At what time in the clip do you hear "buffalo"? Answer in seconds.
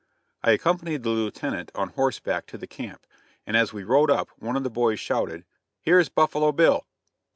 6.09-6.51